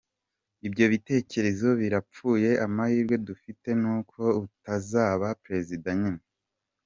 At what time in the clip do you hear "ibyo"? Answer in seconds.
0.67-0.85